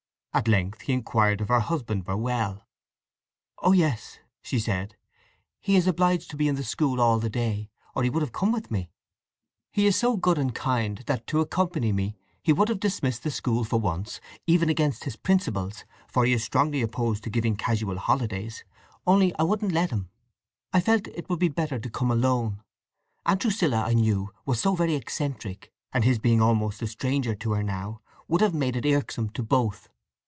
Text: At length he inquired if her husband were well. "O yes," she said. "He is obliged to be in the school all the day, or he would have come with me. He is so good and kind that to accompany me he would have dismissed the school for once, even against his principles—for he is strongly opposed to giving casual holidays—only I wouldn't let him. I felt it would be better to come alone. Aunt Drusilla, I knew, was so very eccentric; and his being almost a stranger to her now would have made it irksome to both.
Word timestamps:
At 0.33 0.47
length 0.47 0.83
he 0.83 0.93
inquired 0.93 1.41
if 1.41 1.49
her 1.49 1.59
husband 1.59 2.07
were 2.07 2.15
well. 2.15 2.65
"O 3.61 3.73
yes," 3.73 4.19
she 4.41 4.59
said. 4.59 4.95
"He 5.59 5.75
is 5.75 5.87
obliged 5.87 6.29
to 6.29 6.37
be 6.37 6.47
in 6.47 6.55
the 6.55 6.63
school 6.63 7.01
all 7.01 7.19
the 7.19 7.29
day, 7.29 7.69
or 7.93 8.03
he 8.03 8.09
would 8.09 8.21
have 8.21 8.31
come 8.31 8.49
with 8.53 8.71
me. 8.71 8.91
He 9.73 9.85
is 9.85 9.97
so 9.97 10.15
good 10.15 10.37
and 10.37 10.55
kind 10.55 10.99
that 11.05 11.27
to 11.27 11.41
accompany 11.41 11.91
me 11.91 12.15
he 12.41 12.53
would 12.53 12.69
have 12.69 12.79
dismissed 12.79 13.23
the 13.23 13.29
school 13.29 13.65
for 13.65 13.77
once, 13.77 14.21
even 14.47 14.69
against 14.69 15.03
his 15.03 15.17
principles—for 15.17 16.23
he 16.23 16.31
is 16.31 16.45
strongly 16.45 16.81
opposed 16.81 17.25
to 17.25 17.29
giving 17.29 17.57
casual 17.57 17.97
holidays—only 17.97 19.35
I 19.37 19.43
wouldn't 19.43 19.73
let 19.73 19.89
him. 19.89 20.11
I 20.71 20.79
felt 20.79 21.07
it 21.09 21.29
would 21.29 21.39
be 21.39 21.49
better 21.49 21.77
to 21.77 21.89
come 21.89 22.09
alone. 22.09 22.63
Aunt 23.25 23.41
Drusilla, 23.41 23.81
I 23.83 23.95
knew, 23.95 24.31
was 24.45 24.61
so 24.61 24.75
very 24.75 24.95
eccentric; 24.95 25.73
and 25.91 26.05
his 26.05 26.19
being 26.19 26.39
almost 26.41 26.81
a 26.81 26.87
stranger 26.87 27.35
to 27.35 27.51
her 27.51 27.63
now 27.63 27.99
would 28.29 28.39
have 28.39 28.53
made 28.53 28.77
it 28.77 28.85
irksome 28.89 29.27
to 29.31 29.43
both. 29.43 29.89